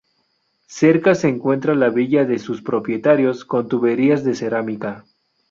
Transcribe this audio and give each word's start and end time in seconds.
Cerca 0.67 1.13
se 1.13 1.27
encuentra 1.29 1.75
la 1.75 1.89
villa 1.91 2.25
de 2.25 2.39
sus 2.39 2.63
propietarios, 2.63 3.45
con 3.45 3.67
tuberías 3.67 4.23
de 4.23 4.33
cerámica. 4.33 5.05